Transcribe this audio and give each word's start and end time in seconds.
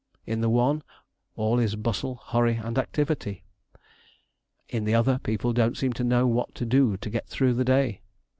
In 0.25 0.41
the 0.41 0.49
one, 0.49 0.81
all 1.35 1.59
is 1.59 1.75
bustle, 1.75 2.15
hurry, 2.29 2.55
and 2.55 2.79
activity; 2.79 3.43
in 4.67 4.83
the 4.83 4.95
other, 4.95 5.19
people 5.19 5.53
don't 5.53 5.77
seem 5.77 5.93
to 5.93 6.03
know 6.03 6.25
what 6.25 6.55
to 6.55 6.65
do 6.65 6.97
to 6.97 7.09
get 7.11 7.27
through 7.27 7.53
the 7.53 7.63
day. 7.65 8.01